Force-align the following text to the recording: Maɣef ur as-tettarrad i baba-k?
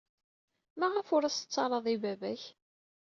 Maɣef 0.79 1.07
ur 1.15 1.23
as-tettarrad 1.23 1.85
i 1.93 1.95
baba-k? 2.03 2.43